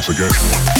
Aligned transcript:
Once 0.00 0.08
again. 0.08 0.79